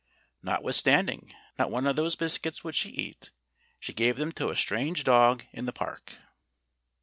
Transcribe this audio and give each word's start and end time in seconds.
Not 0.41 0.63
withstanding, 0.63 1.31
not 1.59 1.69
one 1.69 1.85
of 1.85 1.95
those 1.95 2.15
biscuits 2.15 2.63
would 2.63 2.73
she 2.73 2.89
eat. 2.89 3.29
She 3.79 3.93
gave 3.93 4.17
them 4.17 4.31
to 4.31 4.49
a 4.49 4.55
strange 4.55 5.03
dog 5.03 5.45
in 5.53 5.67
the 5.67 5.71
park. 5.71 6.17